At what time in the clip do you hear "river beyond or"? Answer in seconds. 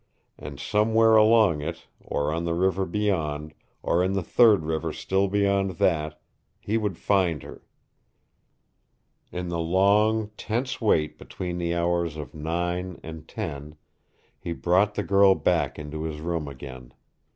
2.55-4.07